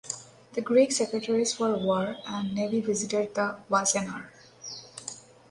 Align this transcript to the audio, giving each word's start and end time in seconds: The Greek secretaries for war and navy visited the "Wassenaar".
The 0.53 0.61
Greek 0.61 0.91
secretaries 0.91 1.53
for 1.53 1.77
war 1.77 2.17
and 2.25 2.55
navy 2.55 2.81
visited 2.81 3.35
the 3.35 3.59
"Wassenaar". 3.69 4.29